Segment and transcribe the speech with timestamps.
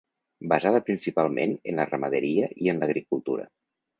[0.53, 3.49] Basada principalment en la ramaderia i en l'agricultura.